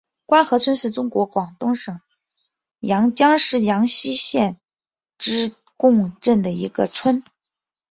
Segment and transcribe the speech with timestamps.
[0.25, 2.01] 官河村是中国广东省
[2.79, 4.59] 阳江市阳西县
[5.19, 7.23] 织贡镇的一个村。